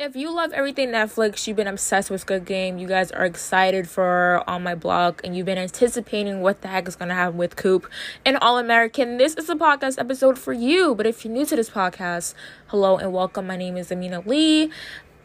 [0.00, 3.88] If you love everything Netflix, you've been obsessed with Squid Game, you guys are excited
[3.90, 7.56] for On My Block, and you've been anticipating what the heck is gonna happen with
[7.56, 7.90] Coop
[8.24, 10.94] and All American, this is a podcast episode for you.
[10.94, 12.34] But if you're new to this podcast,
[12.68, 13.48] hello and welcome.
[13.48, 14.70] My name is Amina Lee.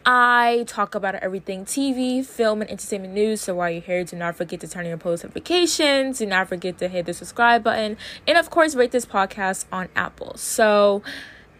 [0.07, 3.41] I talk about everything TV, film, and entertainment news.
[3.41, 6.17] So while you're here, do not forget to turn on your post notifications.
[6.17, 7.95] Do not forget to hit the subscribe button.
[8.27, 10.35] And of course, rate this podcast on Apple.
[10.35, 11.03] So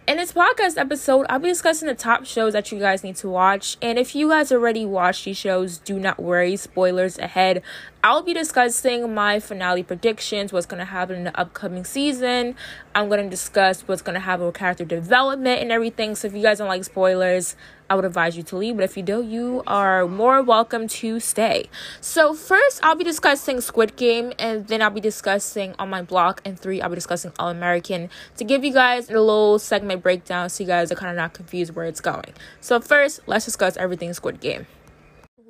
[0.06, 3.30] in this podcast episode, I'll be discussing the top shows that you guys need to
[3.30, 3.78] watch.
[3.82, 7.62] And if you guys already watched these shows, do not worry, spoilers ahead.
[8.06, 12.54] I'll be discussing my finale predictions, what's going to happen in the upcoming season.
[12.94, 16.14] I'm going to discuss what's going to happen with character development and everything.
[16.16, 17.56] So if you guys don't like spoilers,
[17.90, 18.76] I would advise you to leave.
[18.76, 21.70] But if you do, you are more welcome to stay.
[22.02, 26.42] So first, I'll be discussing Squid Game, and then I'll be discussing on my block,
[26.44, 30.50] and three, I'll be discussing All American to give you guys a little segment breakdown
[30.50, 32.34] so you guys are kind of not confused where it's going.
[32.60, 34.68] So first, let's discuss everything Squid Game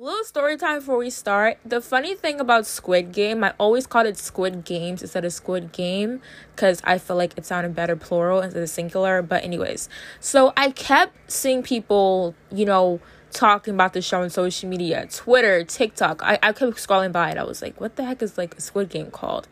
[0.04, 1.56] little story time before we start.
[1.64, 5.72] The funny thing about Squid Game, I always called it Squid Games instead of Squid
[5.72, 6.20] Game
[6.54, 9.22] because I feel like it sounded better plural instead of singular.
[9.22, 9.88] But, anyways,
[10.20, 15.64] so I kept seeing people, you know, talking about the show on social media Twitter,
[15.64, 16.22] TikTok.
[16.22, 17.38] I, I kept scrolling by it.
[17.38, 19.48] I was like, what the heck is like a Squid Game called?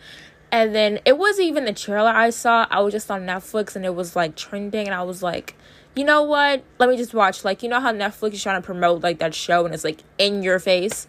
[0.51, 2.67] And then it wasn't even the trailer I saw.
[2.71, 5.57] I was just on Netflix and it was like trending, and I was like,
[5.95, 6.65] you know what?
[6.79, 7.45] Let me just watch.
[7.45, 10.03] Like, you know how Netflix is trying to promote like that show and it's like
[10.19, 11.07] in your face?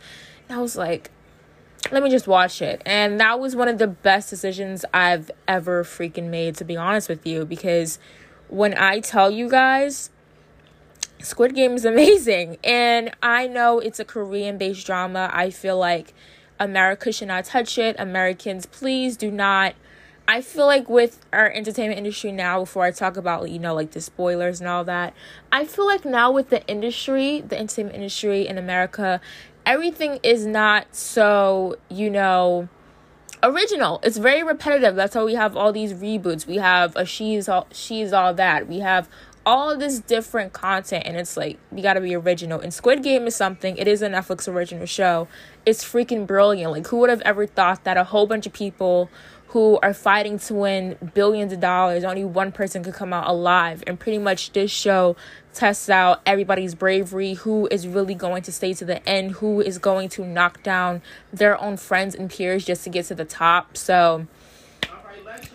[0.50, 1.09] And I was like,
[1.92, 2.81] let me just watch it.
[2.86, 7.09] And that was one of the best decisions I've ever freaking made, to be honest
[7.09, 8.00] with you, because
[8.48, 10.09] when I tell you guys,
[11.20, 12.58] Squid Game is amazing.
[12.64, 15.30] And I know it's a Korean based drama.
[15.34, 16.14] I feel like
[16.59, 17.95] America should not touch it.
[18.00, 19.75] Americans, please do not
[20.27, 23.91] I feel like with our entertainment industry now, before I talk about, you know, like
[23.91, 25.13] the spoilers and all that,
[25.52, 29.19] I feel like now with the industry, the entertainment industry in America,
[29.66, 32.69] everything is not so, you know,
[33.44, 33.99] original.
[34.01, 34.95] It's very repetitive.
[34.95, 36.47] That's why we have all these reboots.
[36.47, 38.67] We have a she's all she's all that.
[38.67, 39.09] We have
[39.45, 43.35] all this different content and it's like you gotta be original and squid game is
[43.35, 45.28] something it is a netflix original show
[45.66, 49.09] it's freaking brilliant like who would have ever thought that a whole bunch of people
[49.53, 52.03] who are fighting to win billions of dollars.
[52.03, 53.84] Only one person could come out alive.
[53.86, 55.16] And pretty much this show
[55.53, 59.78] tests out everybody's bravery, who is really going to stay to the end, who is
[59.78, 63.78] going to knock down their own friends and peers just to get to the top.
[63.78, 64.25] So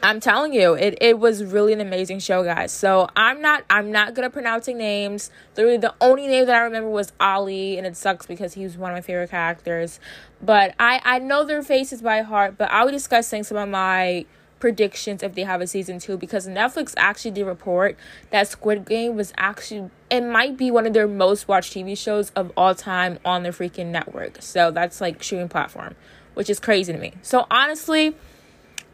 [0.02, 2.72] I'm telling you, it, it was really an amazing show, guys.
[2.72, 5.30] So I'm not I'm not good at pronouncing names.
[5.56, 8.76] Literally, the only name that I remember was Ali, and it sucks because he was
[8.76, 10.00] one of my favorite characters.
[10.42, 12.56] But I I know their faces by heart.
[12.56, 14.26] But I'll be discussing some of my
[14.60, 17.96] predictions if they have a season two because Netflix actually did report
[18.30, 22.30] that Squid Game was actually it might be one of their most watched TV shows
[22.30, 24.38] of all time on their freaking network.
[24.40, 25.94] So that's like streaming platform,
[26.34, 27.14] which is crazy to me.
[27.22, 28.16] So honestly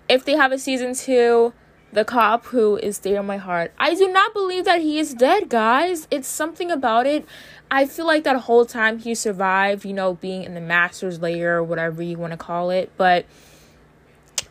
[0.09, 1.53] if they have a season two,
[1.93, 5.15] the cop who is there in my heart, I do not believe that he is
[5.15, 6.09] dead, guys.
[6.11, 7.25] It's something about it.
[7.71, 11.57] I feel like that whole time he survived, you know, being in the master's layer
[11.57, 12.91] or whatever you want to call it.
[12.97, 13.27] But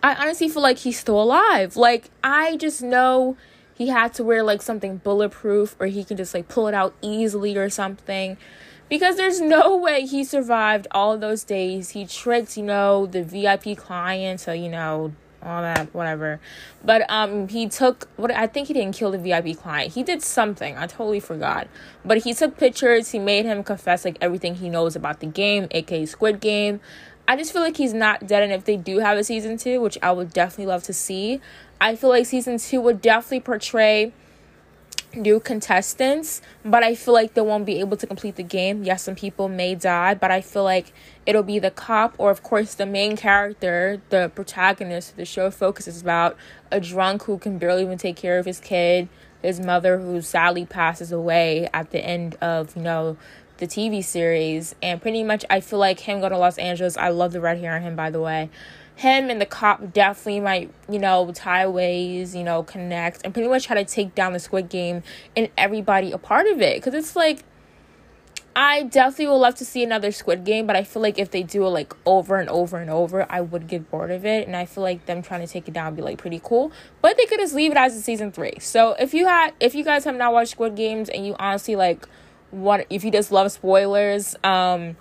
[0.01, 1.75] I honestly feel like he's still alive.
[1.75, 3.37] Like, I just know
[3.75, 6.93] he had to wear like something bulletproof or he can just like pull it out
[7.01, 8.37] easily or something
[8.89, 11.91] because there's no way he survived all those days.
[11.91, 15.13] He tricked, you know, the VIP client to, you know,
[15.45, 16.39] all that, whatever.
[16.83, 19.93] But um, he took what I think he didn't kill the VIP client.
[19.93, 20.77] He did something.
[20.77, 21.67] I totally forgot.
[22.03, 23.11] But he took pictures.
[23.11, 26.79] He made him confess like everything he knows about the game, aka Squid Game.
[27.27, 29.79] I just feel like he's not dead, and if they do have a season two,
[29.79, 31.39] which I would definitely love to see,
[31.79, 34.11] I feel like season two would definitely portray
[35.15, 38.83] new contestants, but I feel like they won't be able to complete the game.
[38.83, 40.93] Yes, some people may die, but I feel like
[41.25, 46.01] it'll be the cop or, of course, the main character, the protagonist the show focuses
[46.01, 46.37] about
[46.71, 49.07] a drunk who can barely even take care of his kid,
[49.41, 53.17] his mother who sadly passes away at the end of, you know,
[53.57, 54.73] the TV series.
[54.81, 56.97] And pretty much, I feel like him going to Los Angeles.
[56.97, 58.49] I love the red hair on him, by the way
[58.95, 63.49] him and the cop definitely might, you know, tie ways, you know, connect and pretty
[63.49, 65.03] much try to take down the Squid Game
[65.35, 66.77] and everybody a part of it.
[66.77, 67.43] Because it's like,
[68.55, 71.41] I definitely would love to see another Squid Game, but I feel like if they
[71.41, 74.45] do it like over and over and over, I would get bored of it.
[74.45, 76.71] And I feel like them trying to take it down would be like pretty cool.
[77.01, 78.59] But they could just leave it as a season three.
[78.59, 81.75] So if you had, if you guys have not watched Squid Games and you honestly
[81.75, 82.07] like,
[82.51, 84.97] what if you just love spoilers, um,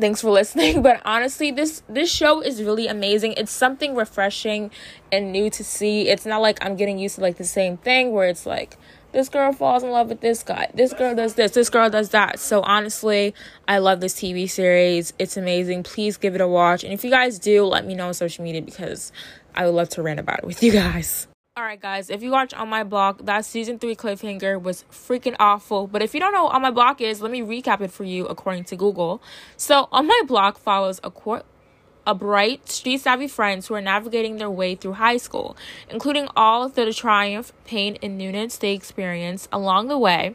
[0.00, 4.70] thanks for listening but honestly this this show is really amazing it's something refreshing
[5.12, 8.12] and new to see it's not like i'm getting used to like the same thing
[8.12, 8.76] where it's like
[9.14, 10.68] this girl falls in love with this guy.
[10.74, 11.52] This girl does this.
[11.52, 12.40] This girl does that.
[12.40, 13.32] So honestly,
[13.68, 15.12] I love this TV series.
[15.20, 15.84] It's amazing.
[15.84, 16.82] Please give it a watch.
[16.82, 19.12] And if you guys do, let me know on social media because
[19.54, 21.28] I would love to rant about it with you guys.
[21.56, 25.86] Alright, guys, if you watch On My Block, that season 3 cliffhanger was freaking awful.
[25.86, 28.02] But if you don't know what On My Block is, let me recap it for
[28.02, 29.22] you according to Google.
[29.56, 31.46] So, On My Block follows a court
[32.08, 35.56] a bright, street savvy friends who are navigating their way through high school,
[35.88, 40.34] including all of the triumph, pain, and newness they experience along the way.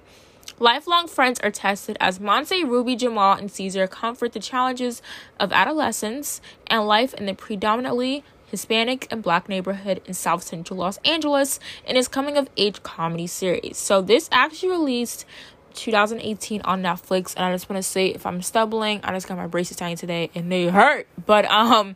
[0.57, 5.01] Lifelong friends are tested as Monse, Ruby, Jamal, and Cesar comfort the challenges
[5.37, 10.97] of adolescence and life in the predominantly Hispanic and black neighborhood in South Central Los
[11.05, 13.77] Angeles in his coming of age comedy series.
[13.77, 15.25] So, this actually released
[15.73, 17.35] 2018 on Netflix.
[17.35, 19.99] And I just want to say, if I'm stumbling, I just got my braces tightened
[19.99, 21.07] today and they hurt.
[21.25, 21.95] But um,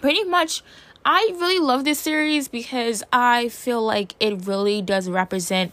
[0.00, 0.62] pretty much,
[1.04, 5.72] I really love this series because I feel like it really does represent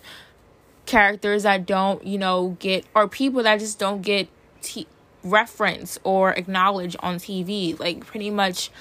[0.86, 4.28] characters that don't, you know, get or people that just don't get
[4.62, 4.88] t-
[5.24, 7.80] reference or acknowledge on TV.
[7.80, 8.72] Like pretty much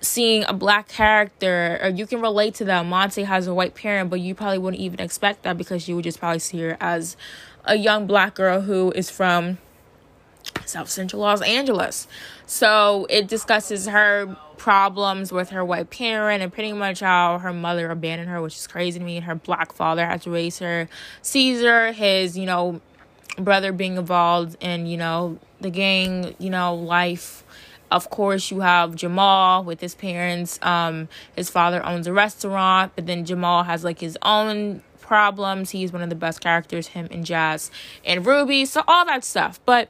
[0.00, 2.90] seeing a black character or you can relate to them.
[2.90, 6.04] Monse has a white parent, but you probably wouldn't even expect that because you would
[6.04, 7.16] just probably see her as
[7.64, 9.58] a young black girl who is from
[10.64, 12.08] South Central Los Angeles.
[12.46, 17.90] So it discusses her problems with her white parent and pretty much how her mother
[17.90, 20.88] abandoned her, which is crazy to me, and her black father had to raise her.
[21.22, 22.80] Cesar, his, you know,
[23.38, 27.44] brother being involved in, you know, the gang, you know, life
[27.90, 30.58] of course, you have Jamal with his parents.
[30.62, 35.70] Um, his father owns a restaurant, but then Jamal has like his own problems.
[35.70, 37.70] He's one of the best characters, him and Jazz
[38.04, 38.64] and Ruby.
[38.64, 39.58] So all that stuff.
[39.64, 39.88] But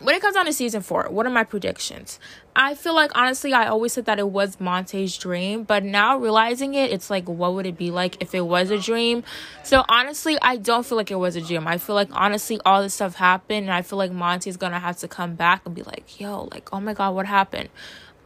[0.00, 2.18] when it comes down to season four, what are my predictions?
[2.54, 6.74] I feel like honestly, I always said that it was Monse's dream, but now realizing
[6.74, 9.24] it, it's like, what would it be like if it was a dream?
[9.62, 11.66] So honestly, I don't feel like it was a dream.
[11.66, 14.98] I feel like honestly, all this stuff happened, and I feel like Monse's gonna have
[14.98, 17.68] to come back and be like, yo, like, oh my god, what happened?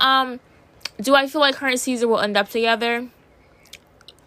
[0.01, 0.41] Um,
[1.01, 3.09] do I feel like her and Cesar will end up together?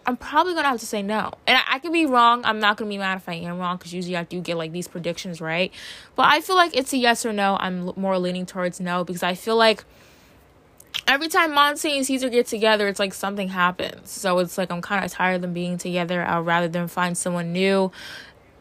[0.06, 1.32] I'm probably gonna have to say no.
[1.46, 2.42] And I, I could be wrong.
[2.44, 4.72] I'm not gonna be mad if I am wrong because usually I do get like
[4.72, 5.72] these predictions right.
[6.14, 7.56] But I feel like it's a yes or no.
[7.58, 9.84] I'm more leaning towards no because I feel like
[11.06, 14.10] every time Monse and Cesar get together, it's like something happens.
[14.10, 16.24] So it's like I'm kind of tired of them being together.
[16.24, 17.90] I'd rather them find someone new.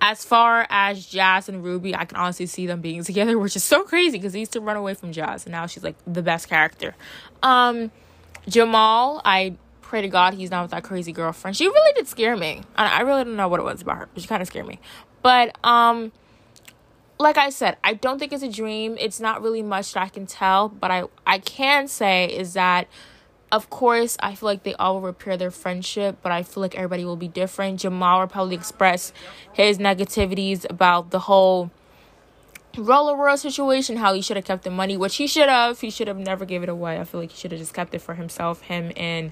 [0.02, 3.64] As far as Jazz and Ruby, I can honestly see them being together, which is
[3.64, 6.22] so crazy because they used to run away from Jazz, and now she's like the
[6.22, 6.96] best character.
[7.42, 7.92] Um,
[8.48, 9.56] Jamal, I
[9.94, 11.56] pray to God he's not with that crazy girlfriend.
[11.56, 12.64] She really did scare me.
[12.76, 14.66] I, I really don't know what it was about her, but she kind of scared
[14.66, 14.80] me.
[15.22, 16.12] But um,
[17.20, 18.98] like I said, I don't think it's a dream.
[19.00, 22.88] It's not really much that I can tell, but I I can say is that
[23.52, 26.74] of course, I feel like they all will repair their friendship, but I feel like
[26.74, 27.82] everybody will be different.
[27.82, 29.14] Jamal will probably express
[29.52, 31.70] his negativities about the whole
[32.76, 35.80] roller world situation, how he should have kept the money, which he should have.
[35.82, 37.00] He should have never gave it away.
[37.00, 39.32] I feel like he should have just kept it for himself, him and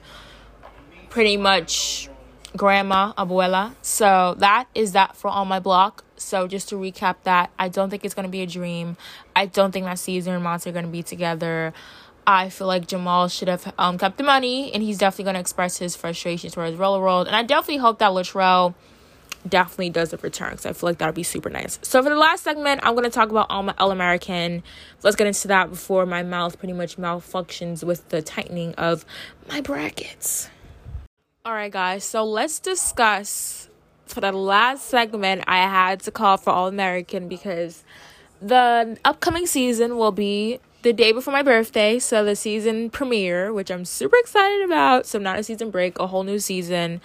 [1.12, 2.10] pretty much
[2.56, 3.76] grandma, abuela.
[3.82, 6.04] So that is that for on my block.
[6.16, 8.98] So just to recap that, I don't think it's gonna be a dream.
[9.36, 11.74] I don't think that Cesar and Monse are gonna be together.
[12.26, 15.78] I feel like Jamal should have um, kept the money, and he's definitely gonna express
[15.78, 17.28] his frustrations towards Roller World.
[17.28, 18.74] And I definitely hope that Latrelle
[19.48, 21.80] definitely does a return because I feel like that would be super nice.
[21.82, 24.64] So for the last segment, I'm gonna talk about all my All American.
[25.04, 29.04] Let's get into that before my mouth pretty much malfunctions with the tightening of
[29.50, 30.50] my brackets.
[31.44, 32.04] All right, guys.
[32.04, 33.68] So let's discuss
[34.06, 35.44] for the last segment.
[35.48, 37.84] I had to call for All American because
[38.40, 41.98] the upcoming season will be the day before my birthday.
[41.98, 45.08] So the season premiere, which I'm super excited about.
[45.08, 47.02] So not a season break, a whole new season.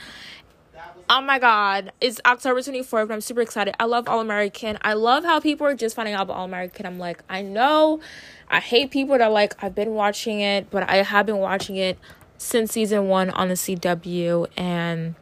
[1.09, 3.75] Oh my god, it's October 24th, I'm super excited.
[3.81, 4.77] I love All American.
[4.83, 6.85] I love how people are just finding out about All American.
[6.85, 8.01] I'm like, I know
[8.51, 11.77] I hate people that are like, I've been watching it, but I have been watching
[11.77, 11.97] it
[12.39, 15.15] since season one on the CW, and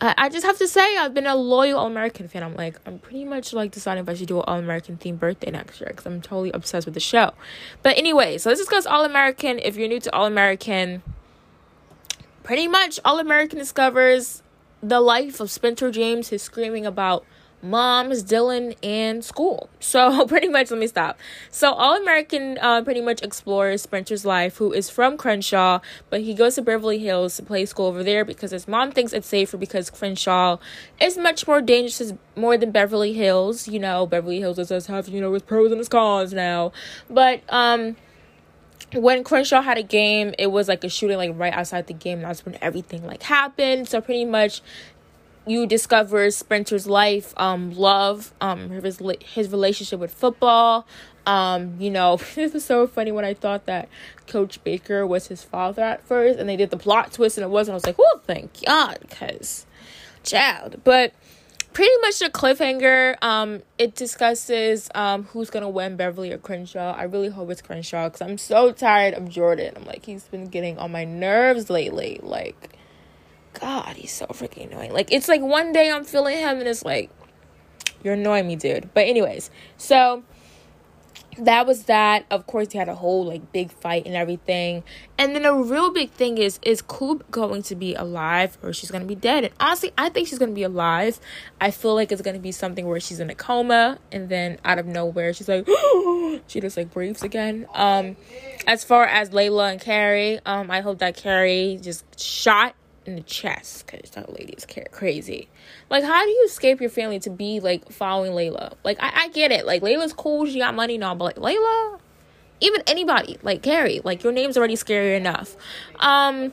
[0.00, 2.42] I, I just have to say I've been a loyal All American fan.
[2.42, 5.18] I'm like I'm pretty much like deciding if I should do an All American themed
[5.18, 7.32] birthday next year because I'm totally obsessed with the show.
[7.82, 9.58] But anyway, so let's discuss All American.
[9.58, 11.02] If you're new to All American,
[12.42, 14.42] pretty much All American discovers
[14.82, 16.28] the life of Spencer James.
[16.28, 17.24] His screaming about
[17.64, 19.68] moms, Dylan, and school.
[19.84, 21.18] So pretty much, let me stop.
[21.50, 25.80] So All American uh, pretty much explores Spencer's life, who is from Crenshaw,
[26.10, 29.12] but he goes to Beverly Hills to play school over there because his mom thinks
[29.12, 30.56] it's safer because Crenshaw
[31.00, 33.68] is much more dangerous, more than Beverly Hills.
[33.68, 36.72] You know, Beverly Hills does have you know its pros and its cons now,
[37.08, 37.96] but um
[38.92, 42.22] when Crenshaw had a game, it was like a shooting like right outside the game.
[42.22, 43.88] That's when everything like happened.
[43.88, 44.62] So pretty much
[45.46, 50.86] you discover Spencer's life, um, love, um, his his relationship with football.
[51.26, 53.88] Um, you know, it was so funny when I thought that
[54.26, 57.50] Coach Baker was his father at first, and they did the plot twist, and it
[57.50, 57.74] wasn't.
[57.74, 59.66] I was like, "Oh, thank God," because,
[60.22, 60.80] child.
[60.84, 61.12] But
[61.74, 63.16] pretty much a cliffhanger.
[63.22, 66.94] Um, it discusses um who's gonna win, Beverly or Crenshaw.
[66.96, 69.74] I really hope it's Crenshaw because I'm so tired of Jordan.
[69.76, 72.20] I'm like, he's been getting on my nerves lately.
[72.22, 72.73] Like
[73.54, 74.92] God, he's so freaking annoying.
[74.92, 77.10] Like it's like one day I'm feeling him and it's like
[78.02, 78.90] you're annoying me, dude.
[78.92, 80.22] But anyways, so
[81.38, 82.26] that was that.
[82.30, 84.84] Of course, he had a whole like big fight and everything.
[85.18, 88.90] And then a real big thing is is Coop going to be alive or she's
[88.90, 89.44] gonna be dead?
[89.44, 91.18] And honestly, I think she's gonna be alive.
[91.60, 94.78] I feel like it's gonna be something where she's in a coma and then out
[94.78, 95.66] of nowhere she's like
[96.46, 97.66] she just like breathes again.
[97.74, 98.16] Um,
[98.66, 102.74] as far as Layla and Carrie, um, I hope that Carrie just shot
[103.06, 105.48] in the chest because that lady is crazy.
[105.90, 108.74] Like, how do you escape your family to be like following Layla?
[108.84, 109.66] Like, I, I get it.
[109.66, 111.98] Like, Layla's cool, she got money now, but like Layla,
[112.60, 115.56] even anybody like Carrie, like your name's already scary enough.
[115.98, 116.52] Um,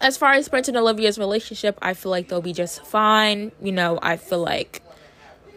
[0.00, 3.52] as far as Spencer and Olivia's relationship, I feel like they'll be just fine.
[3.62, 4.82] You know, I feel like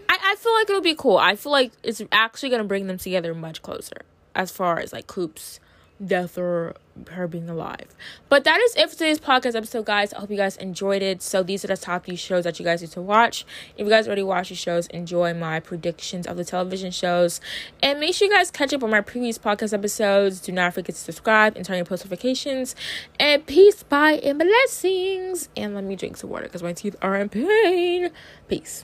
[0.07, 1.17] I, I feel like it'll be cool.
[1.17, 4.01] I feel like it's actually gonna bring them together much closer
[4.35, 5.59] as far as like Coop's
[6.03, 6.75] death or
[7.11, 7.87] her being alive.
[8.29, 10.13] But that is it for today's podcast episode, guys.
[10.13, 11.21] I hope you guys enjoyed it.
[11.21, 13.45] So these are the top few shows that you guys need to watch.
[13.77, 17.41] If you guys already watched these shows, enjoy my predictions of the television shows.
[17.81, 20.39] And make sure you guys catch up on my previous podcast episodes.
[20.39, 22.75] Do not forget to subscribe and turn your post notifications.
[23.19, 25.49] And peace, bye, and blessings.
[25.55, 28.11] And let me drink some water because my teeth are in pain.
[28.47, 28.79] Peace.